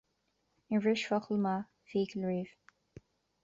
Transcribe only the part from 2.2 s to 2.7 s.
riamh